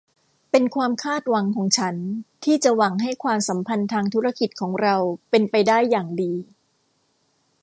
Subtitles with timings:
[0.51, 1.95] เป็นความคาดหวังของฉัน
[2.43, 4.95] ที่จะหวังให้ความสัมพันธ์ทางธุรกิจของเรา
[5.29, 6.33] เป็นไปได้อย่างดี